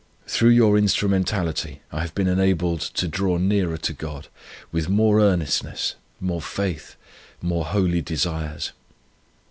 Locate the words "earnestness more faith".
5.21-6.95